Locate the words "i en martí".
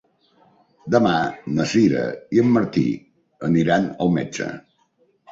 2.37-2.85